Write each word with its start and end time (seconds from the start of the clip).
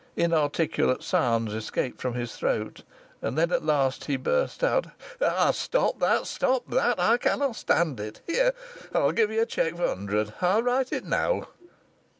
Inarticulate 0.15 1.03
sounds 1.03 1.53
escaped 1.53 2.01
from 2.01 2.15
his 2.15 2.35
throat, 2.35 2.81
and 3.21 3.37
then 3.37 3.51
at 3.51 3.63
last 3.63 4.05
he 4.05 4.17
burst 4.17 4.63
out: 4.63 4.87
"Stop 5.51 5.99
that, 5.99 6.25
stop 6.25 6.67
that! 6.71 6.99
I 6.99 7.17
canna 7.19 7.53
stand 7.53 7.99
it. 7.99 8.19
Here, 8.25 8.53
I'll 8.95 9.11
give 9.11 9.29
ye 9.29 9.37
a 9.37 9.45
cheque 9.45 9.75
for 9.75 9.83
a 9.85 9.89
hundred. 9.95 10.33
I'll 10.41 10.63
write 10.63 10.91
it 10.91 11.05
now." 11.05 11.49